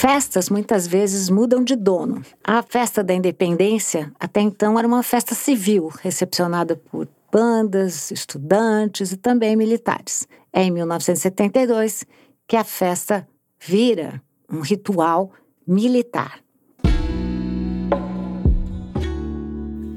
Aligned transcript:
Festas 0.00 0.48
muitas 0.48 0.86
vezes 0.86 1.28
mudam 1.28 1.62
de 1.62 1.76
dono. 1.76 2.22
A 2.42 2.62
festa 2.62 3.04
da 3.04 3.12
independência, 3.12 4.10
até 4.18 4.40
então, 4.40 4.78
era 4.78 4.88
uma 4.88 5.02
festa 5.02 5.34
civil, 5.34 5.92
recepcionada 6.00 6.74
por 6.74 7.06
bandas, 7.30 8.10
estudantes 8.10 9.12
e 9.12 9.18
também 9.18 9.54
militares. 9.54 10.26
É 10.54 10.62
em 10.62 10.70
1972 10.70 12.06
que 12.48 12.56
a 12.56 12.64
festa 12.64 13.28
vira 13.62 14.22
um 14.50 14.60
ritual 14.60 15.32
militar. 15.66 16.40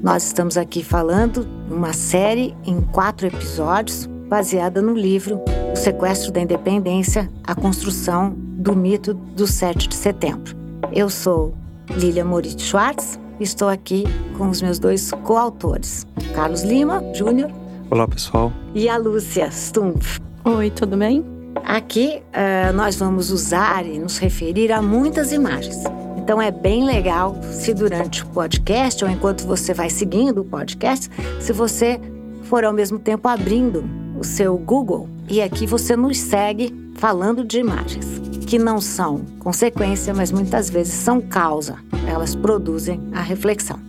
Nós 0.02 0.26
estamos 0.26 0.58
aqui 0.58 0.84
falando 0.84 1.48
uma 1.70 1.94
série 1.94 2.54
em 2.66 2.82
quatro 2.82 3.26
episódios, 3.26 4.04
baseada 4.28 4.82
no 4.82 4.92
livro 4.92 5.40
O 5.72 5.76
Sequestro 5.76 6.30
da 6.30 6.42
Independência, 6.42 7.26
a 7.42 7.54
construção 7.54 8.36
do 8.64 8.74
mito 8.74 9.12
do 9.12 9.46
7 9.46 9.88
de 9.88 9.94
setembro. 9.94 10.56
Eu 10.90 11.10
sou 11.10 11.54
Lilia 11.90 12.24
Moritz 12.24 12.62
Schwartz 12.62 13.20
e 13.38 13.44
estou 13.44 13.68
aqui 13.68 14.04
com 14.38 14.48
os 14.48 14.62
meus 14.62 14.78
dois 14.78 15.10
coautores, 15.22 16.06
Carlos 16.34 16.62
Lima 16.62 17.04
Júnior. 17.12 17.50
Olá, 17.90 18.08
pessoal. 18.08 18.50
E 18.74 18.88
a 18.88 18.96
Lúcia 18.96 19.50
Stumpf. 19.50 20.18
Oi, 20.46 20.70
tudo 20.70 20.96
bem? 20.96 21.22
Aqui 21.62 22.22
uh, 22.32 22.72
nós 22.72 22.96
vamos 22.96 23.30
usar 23.30 23.84
e 23.84 23.98
nos 23.98 24.16
referir 24.16 24.72
a 24.72 24.80
muitas 24.80 25.30
imagens. 25.30 25.84
Então 26.16 26.40
é 26.40 26.50
bem 26.50 26.86
legal 26.86 27.36
se 27.42 27.74
durante 27.74 28.22
o 28.22 28.26
podcast 28.28 29.04
ou 29.04 29.10
enquanto 29.10 29.46
você 29.46 29.74
vai 29.74 29.90
seguindo 29.90 30.40
o 30.40 30.44
podcast, 30.44 31.10
se 31.38 31.52
você 31.52 32.00
for 32.44 32.64
ao 32.64 32.72
mesmo 32.72 32.98
tempo 32.98 33.28
abrindo 33.28 33.84
o 34.18 34.24
seu 34.24 34.56
Google 34.56 35.06
e 35.28 35.42
aqui 35.42 35.66
você 35.66 35.94
nos 35.94 36.18
segue 36.18 36.74
falando 36.94 37.44
de 37.44 37.58
imagens 37.58 38.23
que 38.54 38.58
não 38.60 38.80
são 38.80 39.24
consequência, 39.40 40.14
mas 40.14 40.30
muitas 40.30 40.70
vezes 40.70 40.94
são 40.94 41.20
causa. 41.20 41.76
Elas 42.08 42.36
produzem 42.36 43.00
a 43.12 43.20
reflexão. 43.20 43.80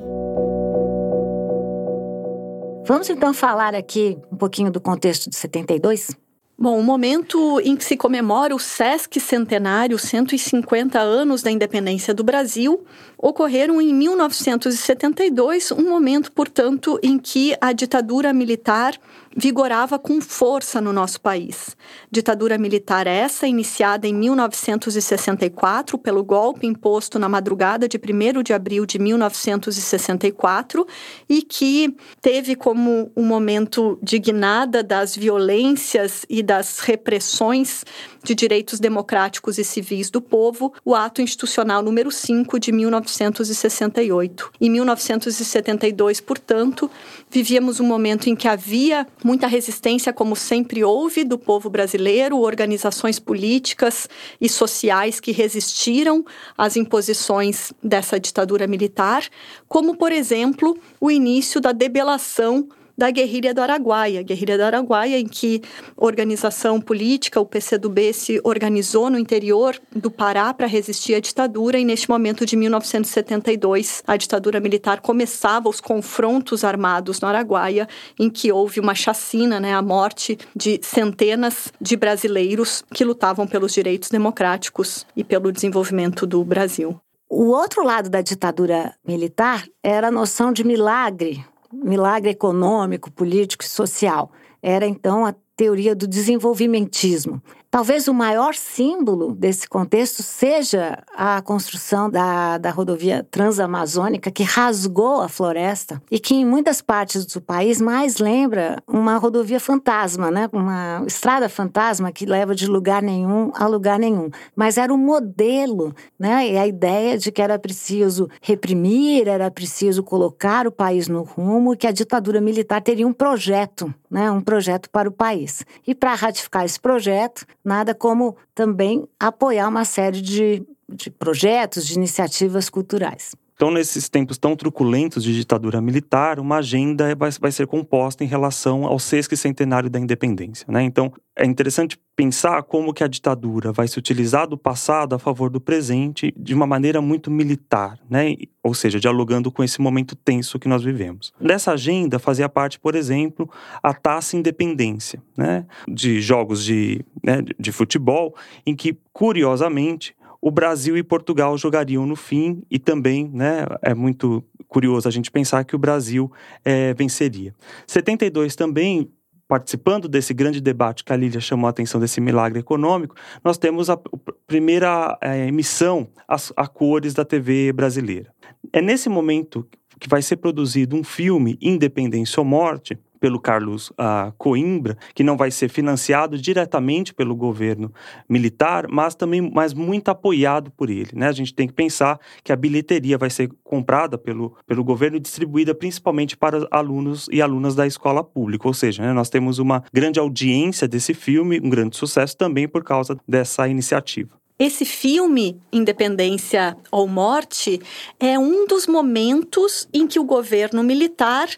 Vamos 2.87 3.07
então 3.11 3.31
falar 3.31 3.75
aqui 3.75 4.17
um 4.31 4.35
pouquinho 4.35 4.71
do 4.71 4.81
contexto 4.81 5.29
de 5.29 5.35
72? 5.35 6.09
Bom, 6.57 6.79
o 6.79 6.83
momento 6.83 7.59
em 7.59 7.75
que 7.75 7.83
se 7.83 7.95
comemora 7.95 8.55
o 8.55 8.59
SESC 8.59 9.19
Centenário, 9.19 9.99
150 9.99 10.97
anos 10.99 11.43
da 11.43 11.51
independência 11.51 12.11
do 12.11 12.23
Brasil, 12.23 12.83
ocorreram 13.19 13.79
em 13.79 13.93
1972, 13.93 15.71
um 15.73 15.89
momento, 15.89 16.31
portanto, 16.31 16.97
em 17.03 17.19
que 17.19 17.55
a 17.61 17.71
ditadura 17.71 18.33
militar 18.33 18.97
vigorava 19.35 19.99
com 19.99 20.21
força 20.21 20.79
no 20.79 20.93
nosso 20.93 21.19
país. 21.19 21.75
Ditadura 22.09 22.57
militar 22.57 23.05
essa 23.05 23.45
iniciada 23.45 24.07
em 24.07 24.13
1964 24.13 25.97
pelo 25.97 26.23
golpe 26.23 26.65
imposto 26.65 27.19
na 27.19 27.27
madrugada 27.27 27.87
de 27.87 27.97
1 27.97 28.41
de 28.41 28.53
abril 28.53 28.85
de 28.85 28.97
1964 28.97 30.87
e 31.27 31.41
que 31.41 31.97
teve 32.21 32.55
como 32.55 33.11
um 33.15 33.25
momento 33.25 33.99
de 34.01 34.17
guinada 34.19 34.81
das 34.81 35.13
violências 35.15 36.25
e 36.29 36.41
das 36.41 36.79
repressões 36.79 37.83
de 38.25 38.33
direitos 38.33 38.79
democráticos 38.79 39.59
e 39.59 39.63
civis 39.63 40.09
do 40.09 40.19
povo, 40.19 40.73
o 40.83 40.95
ato 40.95 41.21
institucional 41.21 41.83
número 41.83 42.11
5 42.11 42.59
de 42.59 42.71
1968. 42.71 44.51
Em 44.59 44.69
1972, 44.69 46.19
portanto, 46.19 46.89
vivíamos 47.29 47.79
um 47.79 47.85
momento 47.85 48.27
em 48.27 48.35
que 48.35 48.47
havia 48.47 49.07
muita 49.23 49.45
resistência, 49.45 50.11
como 50.11 50.35
sempre 50.35 50.83
houve, 50.83 51.23
do 51.23 51.37
povo 51.37 51.69
brasileiro, 51.69 52.39
organizações 52.39 53.19
políticas 53.19 54.09
e 54.41 54.49
sociais 54.49 55.19
que 55.19 55.31
resistiram 55.31 56.25
às 56.57 56.75
imposições 56.75 57.71
dessa 57.81 58.19
ditadura 58.19 58.65
militar, 58.65 59.23
como, 59.67 59.95
por 59.95 60.11
exemplo, 60.11 60.75
o 60.99 61.11
início 61.11 61.61
da 61.61 61.71
debelação 61.71 62.67
da 62.97 63.11
guerrilha 63.11 63.53
do 63.53 63.61
Araguaia. 63.61 64.21
Guerrilha 64.21 64.57
do 64.57 64.63
Araguaia, 64.63 65.19
em 65.19 65.27
que 65.27 65.61
organização 65.97 66.79
política, 66.79 67.39
o 67.39 67.45
PCdoB, 67.45 68.13
se 68.13 68.41
organizou 68.43 69.09
no 69.09 69.19
interior 69.19 69.79
do 69.93 70.09
Pará 70.09 70.53
para 70.53 70.67
resistir 70.67 71.15
à 71.15 71.19
ditadura, 71.19 71.77
e 71.77 71.85
neste 71.85 72.09
momento 72.09 72.45
de 72.45 72.55
1972, 72.55 74.03
a 74.07 74.17
ditadura 74.17 74.59
militar 74.59 75.01
começava 75.01 75.69
os 75.69 75.81
confrontos 75.81 76.63
armados 76.63 77.19
no 77.19 77.27
Araguaia, 77.27 77.87
em 78.19 78.29
que 78.29 78.51
houve 78.51 78.79
uma 78.79 78.95
chacina, 78.95 79.59
né, 79.59 79.73
a 79.73 79.81
morte 79.81 80.37
de 80.55 80.79
centenas 80.81 81.71
de 81.79 81.95
brasileiros 81.95 82.83
que 82.93 83.03
lutavam 83.03 83.47
pelos 83.47 83.73
direitos 83.73 84.09
democráticos 84.09 85.05
e 85.15 85.23
pelo 85.23 85.51
desenvolvimento 85.51 86.25
do 86.25 86.43
Brasil. 86.43 86.99
O 87.29 87.47
outro 87.47 87.83
lado 87.83 88.09
da 88.09 88.21
ditadura 88.21 88.93
militar 89.05 89.65
era 89.83 90.07
a 90.07 90.11
noção 90.11 90.53
de 90.53 90.63
milagre 90.63 91.43
milagre 91.83 92.31
econômico, 92.31 93.11
político 93.11 93.63
e 93.63 93.67
social. 93.67 94.31
Era 94.61 94.87
então 94.87 95.25
a 95.25 95.33
teoria 95.55 95.95
do 95.95 96.07
desenvolvimentismo. 96.07 97.41
Talvez 97.75 98.07
o 98.07 98.13
maior 98.13 98.55
símbolo 98.55 99.33
desse 99.33 99.67
contexto 99.67 100.23
seja 100.23 100.97
a 101.13 101.41
construção 101.41 102.09
da, 102.09 102.57
da 102.57 102.71
rodovia 102.71 103.27
transamazônica, 103.29 104.31
que 104.31 104.43
rasgou 104.43 105.19
a 105.19 105.27
floresta 105.27 106.01
e 106.09 106.17
que, 106.17 106.35
em 106.35 106.45
muitas 106.45 106.81
partes 106.81 107.25
do 107.25 107.41
país, 107.41 107.81
mais 107.81 108.17
lembra 108.17 108.81
uma 108.87 109.17
rodovia 109.17 109.59
fantasma, 109.59 110.31
né? 110.31 110.49
uma 110.53 111.03
estrada 111.05 111.49
fantasma 111.49 112.13
que 112.13 112.25
leva 112.25 112.55
de 112.55 112.65
lugar 112.65 113.01
nenhum 113.01 113.51
a 113.53 113.67
lugar 113.67 113.99
nenhum. 113.99 114.29
Mas 114.55 114.77
era 114.77 114.93
um 114.93 114.97
modelo, 114.97 115.93
né? 116.17 116.49
e 116.53 116.57
a 116.57 116.65
ideia 116.65 117.17
de 117.17 117.29
que 117.29 117.41
era 117.41 117.59
preciso 117.59 118.29
reprimir, 118.41 119.27
era 119.27 119.51
preciso 119.51 120.01
colocar 120.01 120.65
o 120.65 120.71
país 120.71 121.09
no 121.09 121.23
rumo, 121.23 121.75
que 121.75 121.87
a 121.87 121.91
ditadura 121.91 122.39
militar 122.39 122.81
teria 122.81 123.05
um 123.05 123.11
projeto, 123.11 123.93
né? 124.09 124.31
um 124.31 124.39
projeto 124.39 124.89
para 124.89 125.09
o 125.09 125.11
país. 125.11 125.65
E 125.85 125.93
para 125.93 126.15
ratificar 126.15 126.63
esse 126.63 126.79
projeto, 126.79 127.45
nada 127.65 127.95
como 127.95 128.37
também 128.53 129.07
apoiar 129.19 129.67
uma 129.67 129.83
série 129.83 130.21
de, 130.21 130.63
de 130.87 131.09
projetos, 131.09 131.85
de 131.87 131.95
iniciativas 131.95 132.69
culturais. 132.69 133.35
Então, 133.55 133.71
nesses 133.71 134.09
tempos 134.09 134.37
tão 134.37 134.53
truculentos 134.53 135.23
de 135.23 135.33
ditadura 135.33 135.79
militar, 135.81 136.39
uma 136.39 136.57
agenda 136.57 137.15
vai, 137.15 137.31
vai 137.39 137.51
ser 137.51 137.65
composta 137.65 138.23
em 138.23 138.27
relação 138.27 138.85
ao 138.85 138.99
sesquicentenário 138.99 139.89
da 139.89 139.97
independência. 139.97 140.65
Né? 140.69 140.83
Então, 140.83 141.11
é 141.37 141.45
interessante 141.45 141.97
pensar 142.15 142.63
como 142.63 142.93
que 142.93 143.03
a 143.03 143.07
ditadura 143.07 143.71
vai 143.71 143.87
se 143.87 143.99
utilizar 143.99 144.47
do 144.47 144.57
passado 144.57 145.15
a 145.15 145.19
favor 145.19 145.49
do 145.49 145.59
presente 145.59 146.33
de 146.37 146.53
uma 146.53 146.65
maneira 146.65 147.01
muito 147.01 147.29
militar, 147.29 147.99
né? 148.09 148.35
ou 148.63 148.73
seja, 148.73 148.99
dialogando 148.99 149.51
com 149.51 149.63
esse 149.63 149.81
momento 149.81 150.15
tenso 150.15 150.57
que 150.57 150.67
nós 150.67 150.83
vivemos. 150.83 151.33
Dessa 151.39 151.73
agenda 151.73 152.19
fazia 152.19 152.49
parte, 152.49 152.79
por 152.79 152.95
exemplo, 152.95 153.49
a 153.83 153.93
taça 153.93 154.37
independência, 154.37 155.21
né? 155.37 155.65
de 155.87 156.21
jogos 156.21 156.63
de, 156.63 157.03
né, 157.23 157.41
de 157.59 157.71
futebol, 157.71 158.33
em 158.65 158.75
que, 158.75 158.97
curiosamente, 159.11 160.14
o 160.45 160.51
Brasil 160.51 160.95
e 160.95 161.01
Portugal 161.01 161.57
jogariam 161.57 162.05
no 162.05 162.15
fim 162.15 162.61
e 162.69 162.77
também, 162.77 163.27
né, 163.33 163.65
é 163.81 163.95
muito 163.95 164.43
curioso 164.67 165.07
a 165.07 165.11
gente 165.11 165.31
pensar 165.31 165.65
que 165.65 165.75
o 165.75 165.79
Brasil 165.79 166.31
é, 166.63 166.93
venceria. 166.93 167.51
72 167.87 168.55
também 168.55 169.11
participando 169.47 170.07
desse 170.07 170.35
grande 170.35 170.61
debate 170.61 171.03
que 171.03 171.11
a 171.11 171.15
Lília 171.15 171.39
chamou 171.39 171.65
a 171.65 171.71
atenção 171.71 171.99
desse 171.99 172.21
milagre 172.21 172.59
econômico, 172.59 173.15
nós 173.43 173.57
temos 173.57 173.89
a 173.89 173.99
primeira 174.45 175.17
é, 175.19 175.47
emissão 175.47 176.07
a 176.55 176.67
cores 176.67 177.15
da 177.15 177.25
TV 177.25 177.73
brasileira. 177.73 178.31
É 178.71 178.83
nesse 178.83 179.09
momento 179.09 179.67
que 179.99 180.07
vai 180.07 180.21
ser 180.21 180.35
produzido 180.35 180.95
um 180.95 181.03
filme 181.03 181.57
Independência 181.59 182.39
ou 182.39 182.45
Morte, 182.45 182.99
pelo 183.25 183.39
Carlos 183.39 183.89
uh, 183.89 184.31
Coimbra, 184.37 184.95
que 185.15 185.23
não 185.23 185.35
vai 185.35 185.49
ser 185.49 185.67
financiado 185.67 186.37
diretamente 186.37 187.11
pelo 187.11 187.35
governo 187.35 187.91
militar, 188.29 188.85
mas 188.87 189.15
também 189.15 189.41
mas 189.51 189.73
muito 189.73 190.09
apoiado 190.09 190.69
por 190.69 190.91
ele. 190.91 191.09
Né? 191.15 191.27
A 191.27 191.31
gente 191.31 191.51
tem 191.51 191.65
que 191.65 191.73
pensar 191.73 192.19
que 192.43 192.51
a 192.51 192.55
bilheteria 192.55 193.17
vai 193.17 193.31
ser 193.31 193.49
comprada 193.63 194.15
pelo, 194.15 194.55
pelo 194.67 194.83
governo 194.83 195.17
e 195.17 195.19
distribuída 195.19 195.73
principalmente 195.73 196.37
para 196.37 196.67
alunos 196.69 197.27
e 197.31 197.41
alunas 197.41 197.73
da 197.73 197.87
escola 197.87 198.23
pública. 198.23 198.67
Ou 198.67 198.75
seja, 198.75 199.01
né, 199.01 199.11
nós 199.11 199.27
temos 199.27 199.57
uma 199.57 199.83
grande 199.91 200.19
audiência 200.19 200.87
desse 200.87 201.15
filme, 201.15 201.59
um 201.59 201.69
grande 201.71 201.97
sucesso 201.97 202.37
também 202.37 202.67
por 202.67 202.83
causa 202.83 203.17
dessa 203.27 203.67
iniciativa. 203.67 204.37
Esse 204.59 204.85
filme, 204.85 205.59
Independência 205.73 206.77
ou 206.91 207.07
Morte, 207.07 207.81
é 208.19 208.37
um 208.37 208.67
dos 208.67 208.85
momentos 208.85 209.89
em 209.91 210.05
que 210.05 210.19
o 210.19 210.23
governo 210.23 210.83
militar 210.83 211.49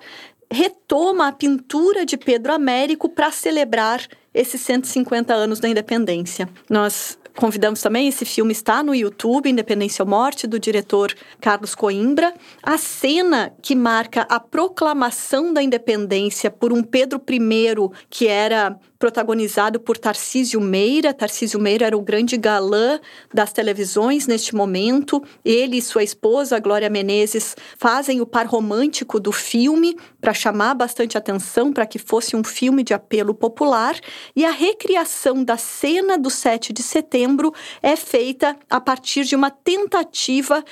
retoma 0.51 1.27
a 1.27 1.31
pintura 1.31 2.05
de 2.05 2.17
Pedro 2.17 2.53
Américo 2.53 3.09
para 3.09 3.31
celebrar 3.31 4.07
esses 4.33 4.61
150 4.61 5.33
anos 5.33 5.59
da 5.59 5.67
independência. 5.67 6.47
Nós 6.69 7.17
convidamos 7.35 7.81
também, 7.81 8.07
esse 8.07 8.25
filme 8.25 8.51
está 8.51 8.81
no 8.81 8.95
YouTube, 8.95 9.49
Independência 9.49 10.03
ou 10.03 10.09
Morte, 10.09 10.47
do 10.47 10.59
diretor 10.59 11.13
Carlos 11.39 11.75
Coimbra. 11.75 12.33
A 12.61 12.77
cena 12.77 13.53
que 13.61 13.75
marca 13.75 14.23
a 14.29 14.39
proclamação 14.39 15.53
da 15.53 15.61
independência 15.61 16.49
por 16.49 16.73
um 16.73 16.83
Pedro 16.83 17.21
I, 17.29 17.75
que 18.09 18.27
era 18.27 18.77
protagonizado 18.97 19.79
por 19.79 19.97
Tarcísio 19.97 20.59
Meira. 20.59 21.13
Tarcísio 21.13 21.59
Meira 21.59 21.85
era 21.85 21.97
o 21.97 22.01
grande 22.01 22.37
galã 22.37 22.99
das 23.33 23.51
televisões 23.51 24.27
neste 24.27 24.55
momento. 24.55 25.23
Ele 25.43 25.77
e 25.77 25.81
sua 25.81 26.03
esposa, 26.03 26.59
Glória 26.59 26.89
Menezes, 26.89 27.55
fazem 27.77 28.21
o 28.21 28.25
par 28.25 28.45
romântico 28.45 29.19
do 29.19 29.31
filme 29.31 29.97
para 30.19 30.33
chamar 30.33 30.73
bastante 30.73 31.17
atenção, 31.17 31.71
para 31.71 31.85
que 31.85 31.99
fosse 31.99 32.35
um 32.35 32.43
filme 32.43 32.83
de 32.83 32.93
apelo 32.93 33.33
popular. 33.33 33.99
E 34.35 34.45
a 34.45 34.51
recriação 34.51 35.43
da 35.43 35.57
cena 35.57 36.17
do 36.17 36.29
7 36.29 36.73
de 36.73 36.83
setembro 36.83 37.53
é 37.81 37.95
feita 37.95 38.55
a 38.69 38.79
partir 38.79 39.23
de 39.23 39.35
uma 39.35 39.49
tentativa 39.51 40.63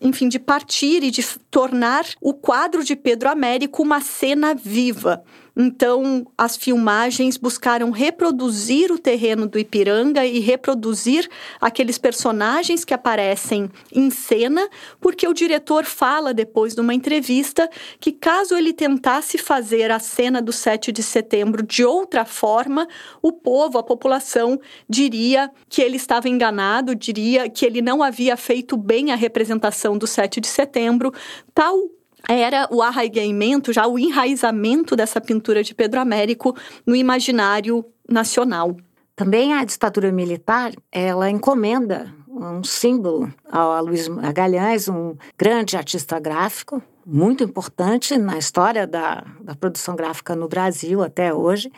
enfim, 0.00 0.28
de 0.28 0.38
partir 0.38 1.02
e 1.02 1.10
de 1.10 1.24
tornar 1.50 2.04
o 2.20 2.34
quadro 2.34 2.84
de 2.84 2.94
Pedro 2.94 3.30
Américo 3.30 3.82
uma 3.82 4.02
cena 4.02 4.54
viva. 4.54 5.24
Então, 5.56 6.26
as 6.36 6.56
filmagens 6.56 7.36
buscaram 7.36 7.90
reproduzir 7.90 8.90
o 8.90 8.98
terreno 8.98 9.46
do 9.46 9.58
Ipiranga 9.58 10.24
e 10.26 10.40
reproduzir 10.40 11.28
aqueles 11.60 11.96
personagens 11.96 12.84
que 12.84 12.92
aparecem 12.92 13.70
em 13.92 14.10
cena, 14.10 14.68
porque 15.00 15.28
o 15.28 15.32
diretor 15.32 15.84
fala 15.84 16.34
depois 16.34 16.74
de 16.74 16.80
uma 16.80 16.92
entrevista 16.92 17.70
que 18.00 18.10
caso 18.10 18.56
ele 18.56 18.72
tentasse 18.72 19.38
fazer 19.38 19.90
a 19.90 19.98
cena 19.98 20.42
do 20.42 20.52
7 20.52 20.90
de 20.90 21.02
setembro 21.02 21.62
de 21.62 21.84
outra 21.84 22.24
forma, 22.24 22.88
o 23.22 23.32
povo, 23.32 23.78
a 23.78 23.82
população 23.82 24.60
diria 24.88 25.50
que 25.68 25.80
ele 25.80 25.96
estava 25.96 26.28
enganado, 26.28 26.94
diria 26.94 27.48
que 27.48 27.64
ele 27.64 27.80
não 27.80 28.02
havia 28.02 28.36
feito 28.36 28.76
bem 28.76 29.12
a 29.12 29.16
representação 29.16 29.96
do 29.96 30.06
7 30.06 30.40
de 30.40 30.48
setembro, 30.48 31.12
tal 31.54 31.78
era 32.28 32.68
o 32.70 32.82
arraigamento, 32.82 33.72
já 33.72 33.86
o 33.86 33.98
enraizamento 33.98 34.96
dessa 34.96 35.20
pintura 35.20 35.62
de 35.62 35.74
Pedro 35.74 36.00
Américo 36.00 36.56
no 36.86 36.96
imaginário 36.96 37.84
nacional. 38.08 38.76
Também 39.16 39.52
a 39.52 39.64
ditadura 39.64 40.10
militar, 40.10 40.72
ela 40.90 41.30
encomenda 41.30 42.12
um 42.28 42.64
símbolo 42.64 43.32
ao 43.48 43.84
Luiz 43.84 44.08
Magalhães, 44.08 44.88
um 44.88 45.16
grande 45.38 45.76
artista 45.76 46.18
gráfico, 46.18 46.82
muito 47.06 47.44
importante 47.44 48.18
na 48.18 48.38
história 48.38 48.86
da, 48.86 49.24
da 49.40 49.54
produção 49.54 49.94
gráfica 49.94 50.34
no 50.34 50.48
Brasil 50.48 51.02
até 51.02 51.32
hoje, 51.32 51.70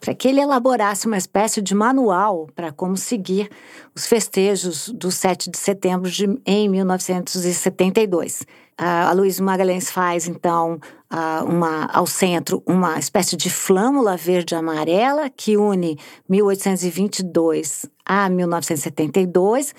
para 0.00 0.14
que 0.14 0.28
ele 0.28 0.40
elaborasse 0.40 1.06
uma 1.06 1.16
espécie 1.16 1.60
de 1.60 1.74
manual 1.74 2.48
para 2.54 2.72
como 2.72 2.96
seguir 2.96 3.50
os 3.94 4.06
festejos 4.06 4.88
do 4.88 5.10
7 5.10 5.50
de 5.50 5.58
setembro 5.58 6.10
de, 6.10 6.40
em 6.46 6.68
1972. 6.68 8.46
A 8.78 9.12
Luiz 9.12 9.40
Magalhães 9.40 9.90
faz, 9.90 10.28
então, 10.28 10.78
uma, 11.44 11.86
ao 11.86 12.06
centro 12.06 12.62
uma 12.64 12.96
espécie 12.96 13.36
de 13.36 13.50
flâmula 13.50 14.16
verde-amarela 14.16 15.28
que 15.28 15.56
une 15.56 15.98
1822 16.28 17.86
a 18.04 18.28
1972, 18.28 19.74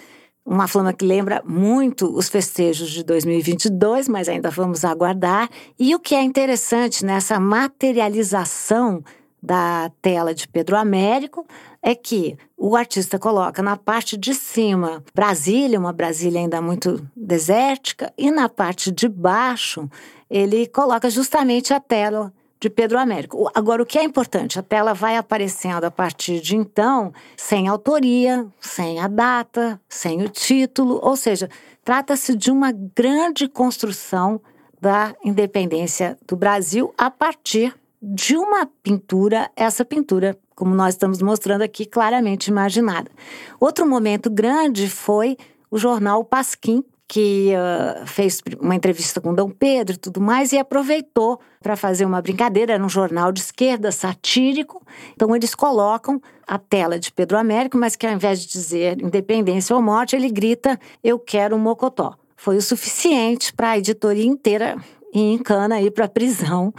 uma 0.46 0.68
flama 0.68 0.92
que 0.92 1.06
lembra 1.06 1.42
muito 1.46 2.13
os 2.13 2.28
festejos 2.28 2.90
de 2.90 3.04
2022, 3.04 4.10
mas 4.10 4.28
ainda 4.28 4.50
vamos 4.50 4.84
aguardar. 4.84 5.50
E 5.80 5.95
o 5.95 6.00
que 6.00 6.13
é 6.13 6.22
interessante 6.22 7.06
nessa 7.06 7.40
materialização 7.40 9.02
da 9.42 9.90
tela 10.02 10.34
de 10.34 10.48
Pedro 10.48 10.75
Américo 10.75 11.45
é 11.81 11.96
que 11.96 12.38
o 12.58 12.76
artista 12.76 13.18
coloca 13.18 13.62
na 13.62 13.78
parte 13.78 14.18
de 14.18 14.34
cima 14.34 15.04
Brasília, 15.14 15.80
uma 15.80 15.94
Brasília 15.94 16.42
ainda 16.42 16.62
muito 16.62 17.06
desértica, 17.16 18.14
e 18.18 18.30
na 18.31 18.50
parte 18.50 18.92
de 18.92 19.08
baixo 19.08 19.90
ele 20.30 20.68
coloca 20.68 21.10
justamente 21.10 21.74
a 21.74 21.80
tela 21.80 22.34
de 22.60 22.70
Pedro 22.70 23.00
Américo. 23.00 23.50
Agora, 23.56 23.81
o 23.81 23.86
que 23.86 23.98
é 23.98 24.04
importante, 24.04 24.60
a 24.60 24.64
tela 24.64 24.94
vai 24.94 25.16
aparecendo 25.16 25.86
a 25.86 25.92
partir 25.92 26.42
de 26.42 26.58
então 26.58 27.14
sem 27.38 27.70
autoria, 27.70 28.46
sem 28.60 29.00
a 29.00 29.08
data, 29.08 29.80
sem 29.88 30.22
o 30.22 30.28
título, 30.28 31.00
ou 31.02 31.16
seja, 31.16 31.50
trata-se 31.84 32.36
de 32.36 32.52
uma 32.52 32.72
grande 32.72 33.48
construção 33.48 34.42
da 34.81 35.16
independência 35.24 36.18
do 36.28 36.36
Brasil 36.36 36.94
a 36.98 37.10
partir 37.10 37.74
de 38.01 38.38
uma 38.38 38.66
pintura, 38.81 39.50
essa 39.56 39.84
pintura, 39.84 40.38
como 40.56 40.74
nós 40.74 40.94
estamos 40.94 41.22
mostrando 41.22 41.62
aqui, 41.62 41.86
claramente 41.86 42.48
imaginada. 42.48 43.12
Outro 43.60 43.88
momento 43.88 44.30
grande 44.30 44.90
foi 44.90 45.38
o 45.69 45.78
jornal 45.78 46.24
Pasquim, 46.24 46.84
que 47.07 47.54
uh, 47.56 48.06
fez 48.06 48.40
uma 48.60 48.75
entrevista 48.75 49.19
com 49.19 49.34
Dom 49.34 49.50
Pedro 49.50 49.96
e 49.96 49.98
tudo 49.98 50.22
mais, 50.22 50.54
e 50.54 50.60
aproveitou 50.60 51.40
para 51.60 51.75
fazer 51.75 52.06
uma 52.06 52.22
brincadeira. 52.22 52.74
Era 52.74 52.86
um 52.86 52.90
jornal 52.90 53.31
de 53.31 53.40
esquerda, 53.40 53.92
satírico. 53.92 54.86
Então, 55.13 55.36
eles 55.36 55.56
colocam 55.56 56.22
a 56.48 56.60
tela 56.60 57.00
de 57.00 57.12
Pedro 57.12 57.36
Américo, 57.36 57.78
mas 57.78 57.95
que 57.95 58.06
ao 58.06 58.13
invés 58.13 58.42
de 58.42 58.48
dizer 58.48 59.02
independência 59.02 59.75
ou 59.75 59.81
morte, 59.81 60.16
ele 60.16 60.30
grita: 60.30 60.80
Eu 61.04 61.18
quero 61.18 61.56
um 61.56 61.60
mocotó. 61.60 62.16
Foi 62.38 62.57
o 62.57 62.62
suficiente 62.62 63.52
para 63.54 63.72
a 63.72 63.78
editoria 63.80 64.25
inteira 64.25 64.78
ir 65.12 65.34
em 65.34 65.38
cana 65.40 65.81
ir 65.81 65.92
para 65.92 66.06
a 66.06 66.10
prisão, 66.10 66.72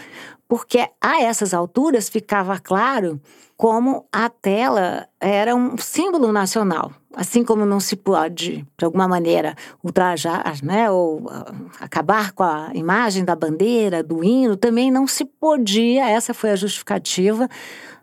porque 0.50 0.84
a 1.00 1.22
essas 1.22 1.54
alturas 1.54 2.08
ficava 2.08 2.58
claro 2.58 3.20
como 3.56 4.04
a 4.12 4.28
tela 4.28 5.06
era 5.20 5.54
um 5.54 5.78
símbolo 5.78 6.32
nacional. 6.32 6.90
Assim 7.14 7.44
como 7.44 7.64
não 7.64 7.78
se 7.78 7.94
pode, 7.94 8.66
de 8.76 8.84
alguma 8.84 9.06
maneira, 9.06 9.54
ultrajar, 9.80 10.56
né, 10.64 10.90
ou 10.90 11.20
uh, 11.20 11.70
acabar 11.78 12.32
com 12.32 12.42
a 12.42 12.70
imagem 12.74 13.24
da 13.24 13.36
bandeira, 13.36 14.02
do 14.02 14.24
hino, 14.24 14.56
também 14.56 14.90
não 14.90 15.06
se 15.06 15.24
podia, 15.24 16.10
essa 16.10 16.34
foi 16.34 16.50
a 16.50 16.56
justificativa, 16.56 17.48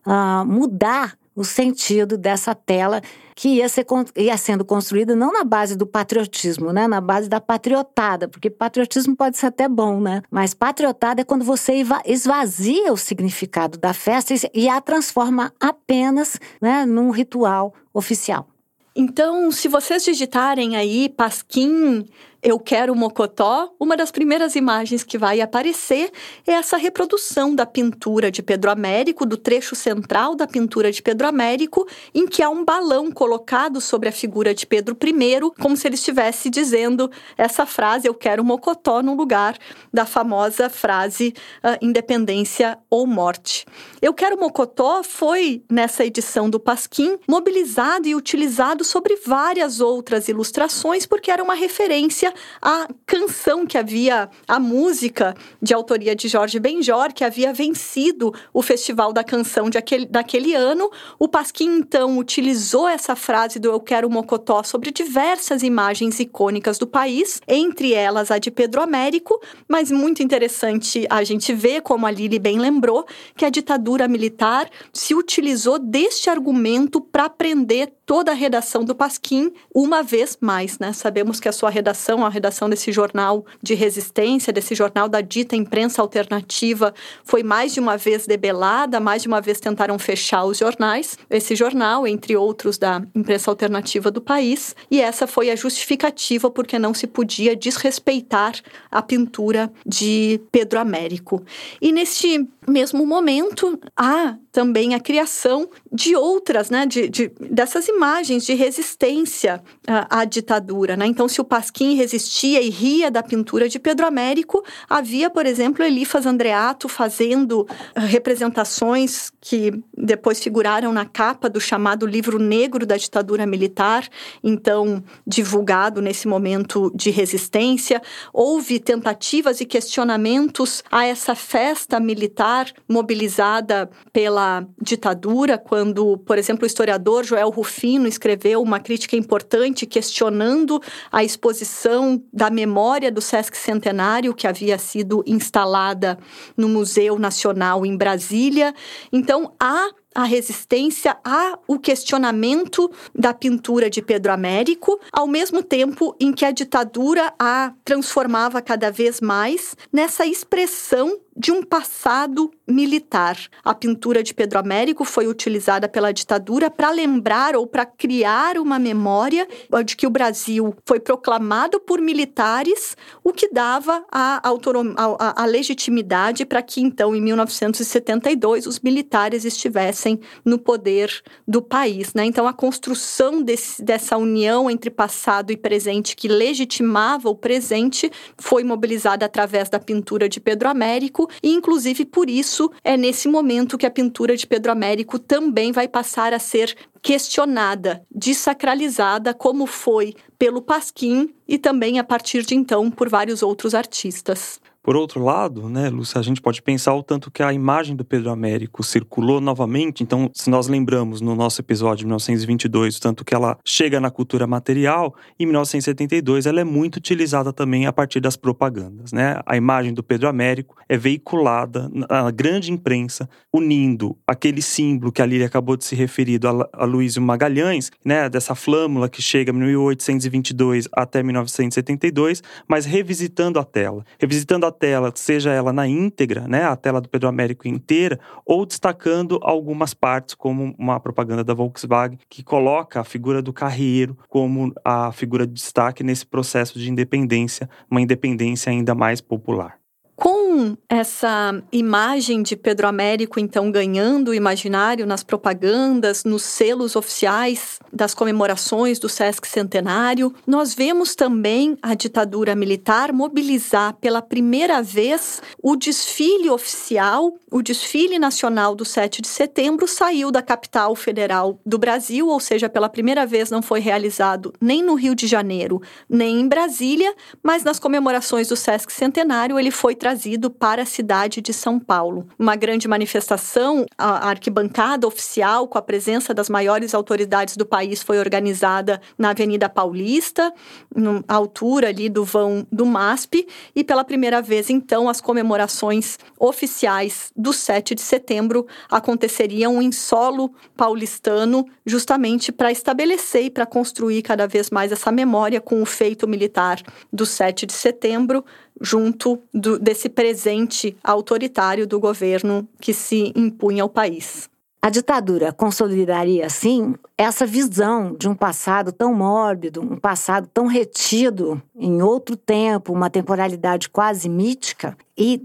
uh, 0.06 0.46
mudar 0.46 1.18
o 1.36 1.44
sentido 1.44 2.18
dessa 2.18 2.56
tela 2.56 3.02
que 3.38 3.50
ia, 3.50 3.70
ser, 3.70 3.86
ia 4.16 4.36
sendo 4.36 4.66
construída 4.66 5.16
não 5.16 5.32
na 5.32 5.44
base 5.44 5.78
do 5.78 5.86
patriotismo, 5.86 6.74
né? 6.74 6.88
Na 6.88 7.00
base 7.00 7.30
da 7.30 7.40
patriotada, 7.40 8.28
porque 8.28 8.50
patriotismo 8.50 9.16
pode 9.16 9.38
ser 9.38 9.46
até 9.46 9.70
bom, 9.70 10.02
né? 10.02 10.24
Mas 10.32 10.56
patriotada 10.56 11.22
é 11.22 11.24
quando 11.24 11.46
você 11.46 11.86
esvazia 12.04 12.92
o 12.92 12.98
significado 12.98 13.78
da 13.78 13.94
festa 13.94 14.34
e 14.52 14.68
a 14.68 14.82
transforma 14.82 15.54
apenas 15.60 16.40
né, 16.60 16.84
num 16.84 17.12
ritual 17.12 17.76
oficial. 17.94 18.48
Então, 18.96 19.52
se 19.52 19.68
vocês 19.68 20.04
digitarem 20.04 20.76
aí 20.76 21.08
Pasquim 21.08 22.08
eu 22.48 22.58
Quero 22.58 22.96
Mocotó, 22.96 23.74
uma 23.78 23.98
das 23.98 24.10
primeiras 24.10 24.56
imagens 24.56 25.04
que 25.04 25.18
vai 25.18 25.42
aparecer 25.42 26.10
é 26.48 26.54
essa 26.54 26.78
reprodução 26.78 27.54
da 27.54 27.66
pintura 27.66 28.32
de 28.32 28.42
Pedro 28.42 28.72
Américo, 28.72 29.26
do 29.26 29.36
trecho 29.36 29.76
central 29.76 30.34
da 30.34 30.48
pintura 30.48 30.90
de 30.90 31.02
Pedro 31.02 31.28
Américo, 31.28 31.86
em 32.16 32.26
que 32.26 32.42
há 32.42 32.50
um 32.50 32.64
balão 32.64 33.12
colocado 33.12 33.82
sobre 33.82 34.08
a 34.08 34.14
figura 34.14 34.56
de 34.56 34.66
Pedro 34.66 34.96
I, 35.04 35.42
como 35.60 35.76
se 35.76 35.90
ele 35.90 35.96
estivesse 35.96 36.50
dizendo 36.50 37.12
essa 37.38 37.66
frase, 37.66 38.08
Eu 38.08 38.14
Quero 38.14 38.46
Mocotó, 38.46 39.04
no 39.04 39.14
lugar 39.14 39.58
da 39.94 40.06
famosa 40.06 40.70
frase 40.70 41.34
uh, 41.62 41.86
Independência 41.86 42.80
ou 42.90 43.06
Morte. 43.06 43.66
Eu 44.02 44.14
Quero 44.14 44.40
Mocotó 44.40 45.04
foi, 45.04 45.66
nessa 45.70 46.06
edição 46.06 46.50
do 46.50 46.62
Pasquim, 46.62 47.20
mobilizado 47.28 48.08
e 48.08 48.16
utilizado 48.16 48.86
sobre 48.86 49.18
várias 49.18 49.82
outras 49.82 50.30
ilustrações, 50.30 51.06
porque 51.06 51.30
era 51.30 51.44
uma 51.44 51.54
referência 51.54 52.34
a 52.62 52.88
canção 53.06 53.66
que 53.66 53.78
havia, 53.78 54.30
a 54.48 54.60
música 54.60 55.36
de 55.62 55.74
autoria 55.74 56.16
de 56.16 56.28
Jorge 56.28 56.60
Benjor, 56.60 57.14
que 57.14 57.24
havia 57.24 57.54
vencido 57.54 58.34
o 58.54 58.62
Festival 58.62 59.14
da 59.14 59.24
Canção 59.24 59.70
de 59.70 59.78
aquele, 59.78 60.06
daquele 60.06 60.54
ano. 60.54 60.90
O 61.20 61.28
Pasquim, 61.28 61.78
então, 61.78 62.18
utilizou 62.18 62.88
essa 62.88 63.16
frase 63.16 63.60
do 63.60 63.70
Eu 63.70 63.80
Quero 63.80 64.10
Mocotó 64.10 64.64
sobre 64.64 64.92
diversas 64.92 65.64
imagens 65.64 66.20
icônicas 66.20 66.78
do 66.78 66.88
país, 66.88 67.42
entre 67.48 67.94
elas 67.94 68.32
a 68.32 68.38
de 68.38 68.52
Pedro 68.52 68.82
Américo, 68.82 69.40
mas 69.68 69.92
muito 69.92 70.24
interessante 70.24 71.06
a 71.10 71.24
gente 71.24 71.54
ver, 71.54 71.82
como 71.82 72.06
a 72.06 72.12
Lili 72.12 72.40
bem 72.40 72.60
lembrou, 72.60 73.06
que 73.36 73.46
a 73.46 73.50
ditadura 73.50 74.08
militar 74.08 74.70
se 74.94 75.14
utilizou 75.14 75.80
deste 75.80 76.30
argumento 76.30 77.00
para 77.00 77.30
prender 77.30 77.97
toda 78.08 78.32
a 78.32 78.34
redação 78.34 78.86
do 78.86 78.96
Pasquim, 78.96 79.52
uma 79.76 80.02
vez 80.02 80.38
mais, 80.40 80.80
né? 80.80 80.94
Sabemos 80.94 81.42
que 81.42 81.50
a 81.50 81.52
sua 81.52 81.70
redação, 81.70 82.26
a 82.26 82.30
redação 82.30 82.70
desse 82.70 82.90
jornal 82.90 83.46
de 83.62 83.74
resistência, 83.74 84.54
desse 84.54 84.74
jornal 84.74 85.10
da 85.10 85.20
dita 85.20 85.58
imprensa 85.58 86.02
alternativa, 86.02 86.94
foi 87.26 87.44
mais 87.44 87.74
de 87.74 87.82
uma 87.82 87.98
vez 87.98 88.26
debelada, 88.26 89.02
mais 89.02 89.24
de 89.24 89.28
uma 89.28 89.42
vez 89.42 89.60
tentaram 89.60 90.00
fechar 90.00 90.46
os 90.46 90.58
jornais, 90.58 91.18
esse 91.30 91.54
jornal, 91.54 92.08
entre 92.08 92.38
outros 92.38 92.78
da 92.78 93.04
imprensa 93.14 93.52
alternativa 93.52 94.10
do 94.10 94.22
país, 94.22 94.74
e 94.90 95.02
essa 95.02 95.28
foi 95.28 95.52
a 95.52 95.56
justificativa 95.58 96.50
porque 96.50 96.80
não 96.80 96.94
se 96.94 97.08
podia 97.08 97.58
desrespeitar 97.58 98.54
a 98.90 99.02
pintura 99.02 99.70
de 99.86 100.40
Pedro 100.50 100.80
Américo. 100.80 101.44
E 101.82 101.92
neste 101.92 102.48
mesmo 102.66 103.06
momento, 103.06 103.78
há 103.98 104.38
também 104.54 104.96
a 104.96 105.00
criação 105.00 105.70
de 105.92 106.16
outras, 106.16 106.70
né, 106.70 106.86
de, 106.86 107.10
de 107.10 107.32
dessas 107.40 107.88
imagens 107.88 107.97
de 108.46 108.54
resistência 108.54 109.62
à, 109.88 110.20
à, 110.20 110.26
ditadura. 110.26 110.96
Né? 110.96 111.08
Então, 111.08 111.28
se 111.28 111.42
o 111.42 111.44
Pasquim 111.44 111.96
resistia 111.96 112.62
e 112.62 112.70
ria 112.70 113.10
da 113.10 113.24
pintura 113.24 113.68
de 113.68 113.80
Pedro 113.80 114.06
Américo, 114.06 114.64
havia, 114.88 115.30
por 115.30 115.46
exemplo, 115.46 115.84
Elifas 115.84 116.26
Andreato 116.26 116.88
fazendo 116.88 117.62
uh, 117.62 117.68
representações 117.96 119.32
que 119.42 119.74
depois 119.98 120.40
figuraram 120.40 120.94
na 120.94 121.06
capa 121.06 121.50
do 121.50 121.60
chamado 121.60 122.06
Livro 122.06 122.38
Negro 122.38 122.86
da 122.86 122.98
Ditadura 122.98 123.46
Militar, 123.48 124.08
então 124.44 125.04
divulgado 125.26 126.02
nesse 126.02 126.28
momento 126.28 126.92
de 126.94 127.10
resistência. 127.10 128.02
Houve 128.32 128.80
tentativas 128.80 129.60
e 129.60 129.66
questionamentos 129.66 130.84
a 130.92 131.06
essa 131.06 131.34
festa 131.34 132.00
militar 132.00 132.72
mobilizada 132.88 133.90
pela 134.14 134.68
ditadura, 134.82 135.58
quando, 135.58 136.18
por 136.20 136.38
exemplo, 136.38 136.64
o 136.64 136.68
historiador 136.68 137.26
Joel 137.26 137.50
Rufino 137.50 137.87
escreveu 138.08 138.62
uma 138.62 138.80
crítica 138.80 139.16
importante 139.16 139.86
questionando 139.86 140.82
a 141.12 141.24
exposição 141.24 142.22
da 142.34 142.50
memória 142.50 143.12
do 143.12 143.22
Sesc 143.22 143.58
Centenário 143.58 144.34
que 144.34 144.48
havia 144.48 144.78
sido 144.78 145.24
instalada 145.26 146.18
no 146.56 146.68
Museu 146.68 147.18
Nacional 147.18 147.86
em 147.86 147.96
Brasília. 147.96 148.74
Então, 149.12 149.54
há 149.60 149.90
a 150.18 150.24
resistência 150.24 151.16
ao 151.24 151.78
questionamento 151.78 152.92
da 153.14 153.36
pintura 153.36 153.88
de 153.88 154.02
Pedro 154.02 154.32
Américo, 154.32 155.00
ao 155.12 155.28
mesmo 155.28 155.62
tempo 155.62 156.16
em 156.20 156.34
que 156.34 156.44
a 156.44 156.50
ditadura 156.50 157.32
a 157.38 157.72
transformava 157.86 158.60
cada 158.60 158.90
vez 158.90 159.22
mais 159.22 159.78
nessa 159.94 160.26
expressão 160.26 161.20
de 161.38 161.52
um 161.52 161.62
passado 161.62 162.52
militar. 162.68 163.38
A 163.64 163.74
pintura 163.76 164.24
de 164.24 164.34
Pedro 164.34 164.58
Américo 164.58 165.06
foi 165.06 165.28
utilizada 165.28 165.88
pela 165.88 166.12
ditadura 166.12 166.72
para 166.72 166.90
lembrar 166.90 167.56
ou 167.56 167.68
para 167.68 167.86
criar 167.86 168.58
uma 168.58 168.80
memória 168.80 169.48
de 169.86 169.96
que 169.96 170.08
o 170.08 170.10
Brasil 170.10 170.76
foi 170.84 171.00
proclamado 171.00 171.80
por 171.80 172.02
militares, 172.02 172.98
o 173.24 173.32
que 173.32 173.50
dava 173.54 174.04
a, 174.12 174.42
a, 174.44 175.44
a 175.44 175.46
legitimidade 175.46 176.44
para 176.44 176.62
que, 176.64 176.82
então, 176.82 177.16
em 177.16 177.22
1972, 177.22 178.66
os 178.66 178.80
militares 178.80 179.46
estivessem 179.46 180.20
no 180.44 180.58
poder 180.58 181.12
do 181.48 181.62
país. 181.62 182.14
Né? 182.16 182.26
Então, 182.26 182.48
a 182.48 182.54
construção 182.54 183.44
desse, 183.44 183.84
dessa 183.84 184.18
união 184.18 184.70
entre 184.70 184.90
passado 184.90 185.52
e 185.52 185.58
presente 185.58 186.16
que 186.16 186.28
legitimava 186.28 187.30
o 187.30 187.36
presente 187.36 188.12
foi 188.38 188.64
mobilizada 188.64 189.26
através 189.26 189.70
da 189.70 189.80
pintura 189.80 190.28
de 190.28 190.40
Pedro 190.40 190.68
Américo 190.68 191.27
e, 191.42 191.52
inclusive, 191.54 192.06
por 192.06 192.30
isso 192.30 192.72
é 192.84 192.98
nesse 192.98 193.28
momento 193.28 193.78
que 193.78 193.86
a 193.86 193.92
pintura 193.92 194.36
de 194.36 194.48
Pedro 194.48 194.72
Américo 194.72 195.20
também 195.20 195.72
vai 195.72 195.88
passar 195.88 196.34
a 196.34 196.40
ser 196.40 196.76
questionada, 197.02 198.04
desacralizada, 198.14 199.34
como 199.34 199.66
foi 199.66 200.14
pelo 200.38 200.62
Pasquim 200.62 201.34
e 201.48 201.58
também 201.58 202.00
a 202.00 202.04
partir 202.04 202.46
de 202.46 202.56
então 202.56 202.92
por 202.92 203.10
vários 203.10 203.42
outros 203.42 203.74
artistas. 203.74 204.60
Por 204.88 204.96
outro 204.96 205.22
lado, 205.22 205.68
né, 205.68 205.90
Lúcia, 205.90 206.18
a 206.18 206.24
gente 206.24 206.40
pode 206.40 206.62
pensar 206.62 206.96
o 206.96 207.04
tanto 207.04 207.30
que 207.30 207.44
a 207.44 207.52
imagem 207.52 207.94
do 207.94 208.06
Pedro 208.06 208.30
Américo 208.30 208.82
circulou 208.82 209.42
novamente. 209.42 210.02
Então, 210.02 210.32
se 210.34 210.50
nós 210.50 210.70
lembramos 210.70 211.20
no 211.20 211.36
nosso 211.36 211.60
episódio 211.60 211.98
de 211.98 212.06
1922, 212.06 212.96
o 212.96 213.02
tanto 213.02 213.26
que 213.26 213.36
ela 213.36 213.58
chega 213.66 214.00
na 214.00 214.10
cultura 214.10 214.48
material, 214.48 215.14
em 215.38 215.46
1972 215.46 216.46
ela 216.46 216.62
é 216.62 216.64
muito 216.64 216.96
utilizada 216.96 217.52
também 217.52 217.86
a 217.86 217.92
partir 217.92 218.22
das 218.22 218.38
propagandas. 218.38 219.12
Né? 219.12 219.38
A 219.46 219.58
imagem 219.58 219.94
do 219.94 220.02
Pedro 220.02 220.30
Américo 220.30 220.78
é 220.88 220.96
veiculada 220.96 221.92
na 221.92 222.32
grande 222.32 222.72
imprensa, 222.72 223.30
unindo 223.54 224.16
aquele 224.26 224.62
símbolo 224.62 225.12
que 225.12 225.22
a 225.22 225.26
Líria 225.26 225.48
acabou 225.48 225.76
de 225.76 225.84
se 225.84 225.96
referir 225.96 226.40
a 226.72 226.86
Luísio 226.86 227.22
Magalhães, 227.22 227.92
né, 228.06 228.30
dessa 228.30 228.56
flâmula 228.56 229.10
que 229.10 229.22
chega 229.22 229.52
de 229.52 229.60
1822 229.60 230.88
até 230.94 231.22
1972, 231.22 232.42
mas 232.70 232.86
revisitando 232.86 233.60
a 233.60 233.66
tela, 233.66 234.06
revisitando 234.18 234.66
a 234.66 234.77
tela, 234.78 235.12
seja 235.16 235.52
ela 235.52 235.74
na 235.74 235.88
íntegra, 235.88 236.48
né, 236.48 236.64
a 236.64 236.76
tela 236.76 237.02
do 237.02 237.10
Pedro 237.10 237.28
Américo 237.28 237.68
inteira, 237.68 238.20
ou 238.46 238.66
destacando 238.66 239.40
algumas 239.42 239.94
partes, 239.94 240.36
como 240.36 240.76
uma 240.78 241.00
propaganda 241.00 241.44
da 241.44 241.54
Volkswagen, 241.54 242.20
que 242.30 242.44
coloca 242.44 243.00
a 243.00 243.04
figura 243.04 243.42
do 243.42 243.52
carreiro 243.52 244.18
como 244.30 244.74
a 244.84 245.12
figura 245.12 245.46
de 245.46 245.54
destaque 245.54 246.04
nesse 246.04 246.26
processo 246.26 246.80
de 246.80 246.90
independência, 246.90 247.70
uma 247.90 248.02
independência 248.02 248.72
ainda 248.72 248.94
mais 248.94 249.22
popular. 249.22 249.78
Com 250.16 250.47
essa 250.90 251.62
imagem 251.72 252.42
de 252.42 252.56
Pedro 252.56 252.88
Américo, 252.88 253.40
então, 253.40 253.72
ganhando 253.72 254.30
o 254.30 254.34
imaginário 254.34 255.06
nas 255.06 255.24
propagandas, 255.24 256.24
nos 256.24 256.44
selos 256.44 256.96
oficiais 256.96 257.80
das 257.92 258.14
comemorações 258.14 259.00
do 259.00 259.10
Sesc 259.10 259.48
Centenário, 259.48 260.34
nós 260.46 260.74
vemos 260.74 261.16
também 261.16 261.78
a 261.82 261.94
ditadura 261.94 262.56
militar 262.56 263.12
mobilizar 263.12 263.94
pela 263.96 264.22
primeira 264.22 264.82
vez 264.82 265.42
o 265.62 265.76
desfile 265.76 266.50
oficial, 266.50 267.34
o 267.52 267.62
desfile 267.62 268.20
nacional 268.20 268.76
do 268.76 268.86
7 268.86 269.22
de 269.22 269.28
setembro 269.28 269.88
saiu 269.88 270.32
da 270.32 270.42
capital 270.42 270.96
federal 270.96 271.60
do 271.66 271.78
Brasil, 271.78 272.28
ou 272.28 272.40
seja, 272.40 272.70
pela 272.70 272.90
primeira 272.90 273.26
vez 273.26 273.50
não 273.50 273.62
foi 273.62 273.80
realizado 273.80 274.54
nem 274.60 274.84
no 274.84 274.96
Rio 274.96 275.16
de 275.16 275.28
Janeiro, 275.28 275.82
nem 276.10 276.42
em 276.42 276.48
Brasília, 276.48 277.14
mas 277.42 277.64
nas 277.64 277.80
comemorações 277.80 278.48
do 278.48 278.56
Sesc 278.56 278.92
Centenário 278.92 279.60
ele 279.60 279.72
foi 279.72 279.96
trazido 279.96 280.47
para 280.50 280.84
a 280.84 280.86
cidade 280.86 281.42
de 281.42 281.54
São 281.54 281.80
Paulo. 281.80 282.28
Uma 282.38 282.56
grande 282.56 282.88
manifestação, 282.88 283.86
a 283.98 284.30
arquibancada 284.30 285.08
oficial, 285.08 285.68
com 285.68 285.78
a 285.78 285.82
presença 285.82 286.34
das 286.34 286.50
maiores 286.50 286.94
autoridades 286.94 287.58
do 287.58 287.66
país, 287.66 288.02
foi 288.04 288.20
organizada 288.20 289.02
na 289.18 289.32
Avenida 289.32 289.70
Paulista, 289.70 290.54
na 290.96 291.24
altura 291.28 291.90
ali 291.90 292.10
do 292.10 292.24
vão 292.24 292.66
do 292.72 292.86
MASP, 292.86 293.48
e 293.76 293.84
pela 293.84 294.04
primeira 294.04 294.42
vez, 294.42 294.70
então, 294.70 295.10
as 295.10 295.22
comemorações 295.22 296.18
oficiais 296.40 297.32
do 297.36 297.54
7 297.54 297.96
de 297.96 298.02
setembro 298.02 298.68
aconteceriam 298.90 299.82
em 299.82 299.92
solo 299.92 300.54
paulistano, 300.76 301.66
justamente 301.86 302.52
para 302.52 302.72
estabelecer 302.72 303.46
e 303.46 303.50
para 303.50 303.66
construir 303.66 304.22
cada 304.22 304.48
vez 304.48 304.70
mais 304.70 304.92
essa 304.92 305.12
memória 305.12 305.62
com 305.62 305.82
o 305.82 305.86
feito 305.86 306.28
militar 306.28 306.82
do 307.12 307.26
7 307.26 307.66
de 307.66 307.74
setembro, 307.74 308.44
junto 308.82 309.40
do, 309.54 309.80
desse 309.80 310.10
presente 310.10 310.96
autoritário 311.04 311.88
do 311.88 312.00
governo 312.00 312.68
que 312.80 312.94
se 312.94 313.32
impunha 313.36 313.84
ao 313.84 313.90
país. 313.90 314.50
A 314.82 314.90
ditadura 314.90 315.52
consolidaria, 315.52 316.46
assim, 316.46 316.96
essa 317.18 317.46
visão 317.46 318.16
de 318.16 318.30
um 318.30 318.36
passado 318.36 318.92
tão 318.92 319.14
mórbido, 319.14 319.82
um 319.82 319.98
passado 319.98 320.48
tão 320.54 320.68
retido 320.68 321.62
em 321.76 322.02
outro 322.02 322.38
tempo, 322.38 322.94
uma 322.94 323.10
temporalidade 323.10 323.90
quase 323.90 324.30
mítica, 324.30 324.96
e 325.18 325.42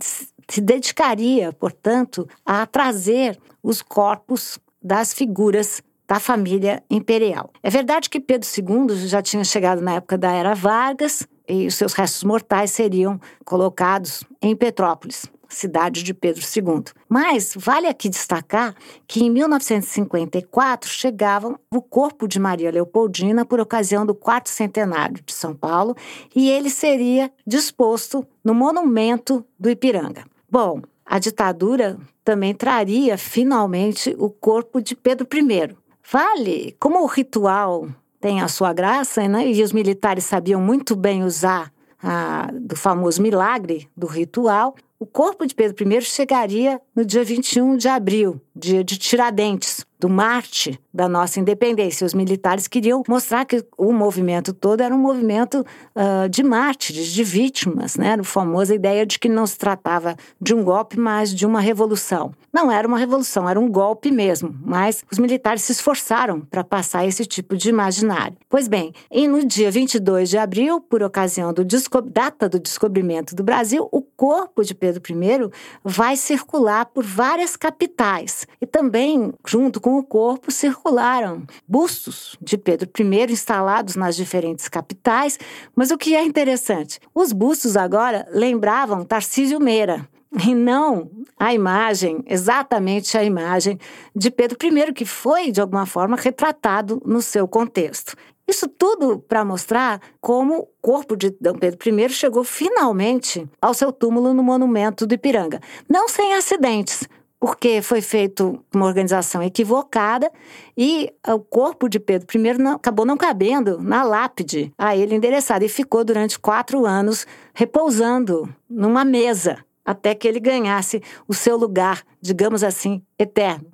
se 0.49 0.61
dedicaria, 0.61 1.53
portanto, 1.53 2.29
a 2.45 2.67
trazer 2.67 3.39
os 3.63 3.81
corpos 3.81 4.59
das 4.83 5.15
figuras 5.15 5.83
da 6.07 6.21
família 6.21 6.83
imperial. 6.91 7.51
É 7.63 7.71
verdade 7.71 8.11
que 8.11 8.21
Pedro 8.21 8.47
II 8.47 8.95
já 9.09 9.23
tinha 9.23 9.45
chegado 9.45 9.81
na 9.81 9.95
época 9.95 10.19
da 10.19 10.31
Era 10.31 10.55
Vargas 10.55 11.27
e 11.53 11.67
os 11.67 11.75
seus 11.75 11.93
restos 11.93 12.25
mortais 12.25 12.71
seriam 12.71 13.21
colocados 13.45 14.25
em 14.41 14.57
Petrópolis, 14.57 15.27
cidade 15.51 16.03
de 16.03 16.15
Pedro 16.15 16.43
II. 16.43 16.85
Mas 17.07 17.53
vale 17.55 17.87
aqui 17.87 18.09
destacar 18.09 18.75
que 19.07 19.23
em 19.23 19.31
1954 19.31 20.89
chegava 20.89 21.61
o 21.71 21.83
corpo 21.83 22.27
de 22.27 22.41
Maria 22.41 22.71
Leopoldina 22.71 23.45
por 23.45 23.61
ocasião 23.61 24.07
do 24.07 24.15
quarto 24.15 24.49
centenário 24.49 25.23
de 25.27 25.35
São 25.35 25.55
Paulo 25.55 25.95
e 26.35 26.49
ele 26.49 26.71
seria 26.71 27.31
disposto 27.47 28.27
no 28.43 28.55
monumento 28.55 29.45
do 29.59 29.69
Ipiranga. 29.69 30.25
Bom, 30.51 30.81
a 31.05 31.19
ditadura 31.19 31.99
também 32.25 32.55
traria 32.55 33.19
finalmente 33.19 34.17
o 34.19 34.31
corpo 34.31 34.81
de 34.81 34.97
Pedro 34.97 35.29
I. 35.31 35.77
Vale, 36.11 36.75
como 36.81 37.03
o 37.03 37.07
ritual 37.07 37.89
tem 38.23 38.41
a 38.41 38.47
sua 38.47 38.73
graça, 38.73 39.27
né? 39.27 39.49
e 39.49 39.63
os 39.65 39.73
militares 39.73 40.25
sabiam 40.25 40.61
muito 40.61 40.95
bem 40.95 41.25
usar 41.25 41.73
a, 42.01 42.49
do 42.53 42.77
famoso 42.77 43.21
milagre 43.21 43.89
do 43.97 44.07
ritual, 44.07 44.77
o 45.03 45.07
corpo 45.07 45.45
de 45.45 45.53
Pedro 45.53 45.93
I 45.93 46.01
chegaria 46.01 46.81
no 46.95 47.05
dia 47.05 47.25
21 47.25 47.77
de 47.77 47.89
abril, 47.89 48.41
dia 48.55 48.85
de 48.85 48.97
Tiradentes, 48.97 49.85
do 49.99 50.09
Marte 50.09 50.81
da 50.93 51.09
nossa 51.09 51.39
independência. 51.39 52.05
Os 52.05 52.13
militares 52.13 52.67
queriam 52.67 53.05
mostrar 53.09 53.45
que 53.45 53.65
o 53.79 53.93
movimento 53.93 54.53
todo 54.53 54.81
era 54.81 54.93
um 54.93 54.99
movimento 54.99 55.65
uh, 55.95 56.29
de 56.29 56.43
mártires, 56.43 57.07
de 57.07 57.23
vítimas, 57.23 57.97
né? 57.97 58.17
A 58.19 58.25
famosa 58.25 58.75
ideia 58.75 59.07
de 59.07 59.19
que 59.19 59.29
não 59.29 59.47
se 59.47 59.57
tratava 59.57 60.17
de 60.41 60.55
um 60.55 60.65
golpe, 60.65 60.99
mas 60.99 61.33
de 61.33 61.47
uma 61.47 61.61
revolução. 61.61 62.33
Não 62.53 62.71
era 62.71 62.87
uma 62.87 62.99
revolução, 62.99 63.49
era 63.49 63.59
um 63.59 63.71
golpe 63.71 64.11
mesmo, 64.11 64.55
mas 64.65 65.05
os 65.11 65.19
militares 65.19 65.63
se 65.63 65.73
esforçaram 65.73 66.41
para 66.41 66.65
passar 66.65 67.07
esse 67.07 67.25
tipo 67.25 67.57
de 67.57 67.69
imaginário. 67.71 68.37
Pois 68.49 68.69
bem, 68.69 68.93
e 69.11 69.27
no 69.27 69.45
dia 69.47 69.71
22 69.71 70.29
de 70.29 70.37
abril, 70.37 70.81
por 70.81 71.03
ocasião 71.03 71.53
do 71.53 71.65
data 72.13 72.49
do 72.49 72.59
descobrimento 72.59 73.35
do 73.35 73.43
Brasil, 73.43 73.89
o 73.91 74.03
corpo 74.03 74.65
de 74.65 74.75
Pedro 74.75 74.92
I 75.01 75.51
vai 75.85 76.17
circular 76.17 76.87
por 76.87 77.05
várias 77.05 77.57
capitais 77.57 78.47
e 78.61 78.67
também, 78.67 79.33
junto 79.47 79.81
com 79.81 79.99
o 79.99 80.03
corpo, 80.03 80.51
circularam 80.51 81.45
bustos 81.67 82.37
de 82.41 82.59
Pedro 82.59 82.91
I 82.99 83.33
instalados 83.33 83.97
nas 83.97 84.17
diferentes 84.17 84.69
capitais. 84.69 85.39
Mas 85.75 85.91
o 85.91 85.99
que 85.99 86.15
é 86.15 86.25
interessante, 86.25 87.01
os 87.15 87.33
bustos 87.33 87.77
agora 87.77 88.27
lembravam 88.33 89.05
Tarcísio 89.05 89.61
Meira, 89.61 90.09
e 90.47 90.55
não 90.55 91.11
a 91.39 91.53
imagem, 91.53 92.25
exatamente 92.27 93.19
a 93.19 93.25
imagem 93.25 93.79
de 94.15 94.31
Pedro 94.31 94.57
I, 94.63 94.93
que 94.93 95.05
foi, 95.05 95.51
de 95.51 95.61
alguma 95.61 95.85
forma, 95.85 96.17
retratado 96.17 97.03
no 97.05 97.21
seu 97.21 97.47
contexto. 97.47 98.15
Isso 98.53 98.69
tudo 98.69 99.19
para 99.19 99.47
mostrar 99.47 99.99
como 100.21 100.59
o 100.59 100.69
corpo 100.83 101.17
de 101.17 101.31
D. 101.31 101.55
Pedro 101.59 101.89
I 101.89 102.09
chegou 102.11 102.45
finalmente 102.45 103.49
ao 103.63 103.73
seu 103.73 103.91
túmulo 103.91 104.35
no 104.35 104.43
monumento 104.43 105.07
do 105.07 105.15
Ipiranga. 105.15 105.59
Não 105.89 106.07
sem 106.07 106.35
acidentes, 106.35 107.09
porque 107.41 107.81
foi 107.81 108.03
feito 108.03 108.63
uma 108.75 108.85
organização 108.85 109.43
equivocada 109.43 110.31
e 110.77 111.11
o 111.27 111.39
corpo 111.39 111.89
de 111.89 111.99
Pedro 111.99 112.27
I 112.39 112.59
não, 112.59 112.73
acabou 112.73 113.07
não 113.07 113.17
cabendo 113.17 113.81
na 113.81 114.03
lápide 114.03 114.71
a 114.77 114.95
ele 114.95 115.15
endereçado 115.15 115.65
e 115.65 115.69
ficou 115.71 116.05
durante 116.05 116.39
quatro 116.39 116.85
anos 116.85 117.27
repousando 117.55 118.55
numa 118.69 119.03
mesa 119.03 119.65
até 119.83 120.15
que 120.15 120.29
ele 120.29 120.39
ganhasse 120.39 121.03
o 121.27 121.33
seu 121.33 121.57
lugar, 121.57 122.03
digamos 122.21 122.63
assim, 122.63 123.03
eterno. 123.19 123.73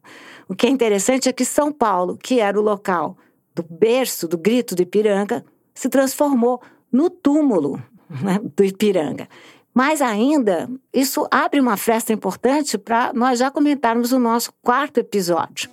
O 0.49 0.55
que 0.55 0.69
é 0.69 0.71
interessante 0.71 1.29
é 1.29 1.33
que 1.33 1.45
São 1.45 1.73
Paulo, 1.73 2.17
que 2.17 2.39
era 2.39 2.57
o 2.57 2.63
local 2.63 3.17
do 3.59 3.67
berço, 3.69 4.29
do 4.29 4.39
grito 4.39 4.75
do 4.75 4.83
Ipiranga, 4.83 5.45
se 5.75 5.89
transformou 5.89 6.61
no 6.91 7.11
túmulo 7.11 7.83
né, 8.09 8.41
do 8.57 8.65
Ipiranga. 8.65 9.29
Mas 9.75 10.01
ainda, 10.01 10.69
isso 10.93 11.27
abre 11.31 11.61
uma 11.61 11.77
festa 11.77 12.13
importante 12.13 12.79
para 12.79 13.13
nós 13.13 13.39
já 13.39 13.51
comentarmos 13.51 14.13
o 14.13 14.19
nosso 14.19 14.53
quarto 14.63 14.99
episódio. 14.99 15.71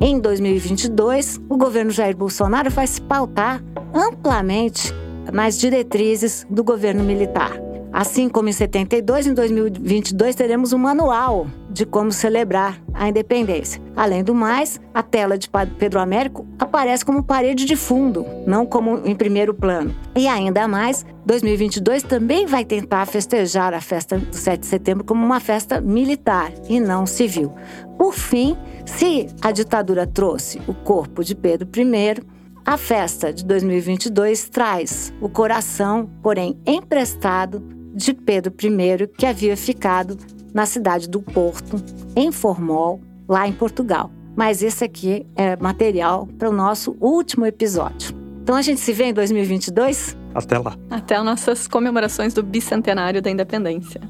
Em 0.00 0.18
2022, 0.18 1.40
o 1.48 1.56
governo 1.56 1.90
Jair 1.90 2.16
Bolsonaro 2.16 2.70
vai 2.70 2.86
se 2.86 3.00
pautar 3.02 3.62
amplamente 3.92 4.94
nas 5.32 5.58
diretrizes 5.58 6.46
do 6.48 6.64
governo 6.64 7.04
militar. 7.04 7.52
Assim 7.92 8.28
como 8.28 8.48
em 8.48 8.52
72, 8.52 9.26
em 9.26 9.34
2022 9.34 10.34
teremos 10.34 10.72
um 10.72 10.78
manual 10.78 11.46
de 11.70 11.86
como 11.86 12.10
celebrar 12.10 12.82
a 12.92 13.08
independência. 13.08 13.80
Além 13.96 14.24
do 14.24 14.34
mais, 14.34 14.80
a 14.92 15.02
tela 15.02 15.38
de 15.38 15.48
Pedro 15.78 16.00
Américo 16.00 16.46
aparece 16.58 17.04
como 17.04 17.22
parede 17.22 17.64
de 17.64 17.76
fundo, 17.76 18.26
não 18.46 18.66
como 18.66 18.98
em 19.06 19.14
primeiro 19.14 19.54
plano. 19.54 19.94
E 20.16 20.26
ainda 20.26 20.66
mais, 20.66 21.06
2022 21.24 22.02
também 22.02 22.46
vai 22.46 22.64
tentar 22.64 23.06
festejar 23.06 23.72
a 23.72 23.80
festa 23.80 24.18
do 24.18 24.34
7 24.34 24.60
de 24.60 24.66
setembro 24.66 25.04
como 25.04 25.24
uma 25.24 25.40
festa 25.40 25.80
militar 25.80 26.52
e 26.68 26.80
não 26.80 27.06
civil. 27.06 27.54
Por 27.96 28.14
fim, 28.14 28.56
se 28.84 29.28
a 29.40 29.52
ditadura 29.52 30.06
trouxe 30.06 30.60
o 30.66 30.74
corpo 30.74 31.22
de 31.22 31.34
Pedro 31.34 31.68
I, 31.74 32.22
a 32.64 32.76
festa 32.76 33.32
de 33.32 33.44
2022 33.44 34.48
traz 34.48 35.12
o 35.20 35.28
coração, 35.28 36.10
porém 36.22 36.58
emprestado, 36.66 37.62
de 37.92 38.14
Pedro 38.14 38.52
I, 38.62 39.06
que 39.06 39.26
havia 39.26 39.56
ficado 39.56 40.16
na 40.52 40.66
cidade 40.66 41.08
do 41.08 41.20
Porto, 41.20 41.82
em 42.14 42.30
Formol, 42.32 43.00
lá 43.28 43.46
em 43.46 43.52
Portugal. 43.52 44.10
Mas 44.36 44.62
esse 44.62 44.84
aqui 44.84 45.26
é 45.36 45.56
material 45.56 46.28
para 46.38 46.48
o 46.48 46.52
nosso 46.52 46.96
último 47.00 47.46
episódio. 47.46 48.14
Então 48.42 48.56
a 48.56 48.62
gente 48.62 48.80
se 48.80 48.92
vê 48.92 49.04
em 49.04 49.12
2022? 49.12 50.16
Até 50.34 50.58
lá. 50.58 50.76
Até 50.90 51.16
as 51.16 51.24
nossas 51.24 51.68
comemorações 51.68 52.32
do 52.32 52.42
bicentenário 52.42 53.20
da 53.20 53.30
independência. 53.30 54.00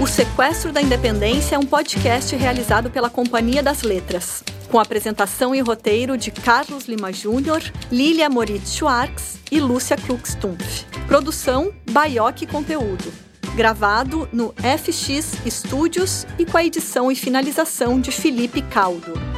O 0.00 0.06
Sequestro 0.06 0.72
da 0.72 0.80
Independência 0.80 1.56
é 1.56 1.58
um 1.58 1.66
podcast 1.66 2.34
realizado 2.34 2.90
pela 2.90 3.10
Companhia 3.10 3.62
das 3.62 3.82
Letras 3.82 4.42
com 4.70 4.78
apresentação 4.78 5.54
e 5.54 5.60
roteiro 5.60 6.16
de 6.16 6.30
Carlos 6.30 6.84
Lima 6.84 7.12
Júnior, 7.12 7.60
Lilia 7.90 8.30
Moritz 8.30 8.74
Schwartz 8.74 9.38
e 9.50 9.60
Lúcia 9.60 9.96
Klux-Stumpf. 9.96 10.84
Produção 11.08 11.72
Baioque 11.90 12.46
Conteúdo. 12.46 13.12
Gravado 13.56 14.28
no 14.32 14.54
FX 14.58 15.36
Studios 15.48 16.24
e 16.38 16.46
com 16.46 16.56
a 16.56 16.64
edição 16.64 17.10
e 17.10 17.16
finalização 17.16 18.00
de 18.00 18.12
Felipe 18.12 18.62
Caldo. 18.62 19.29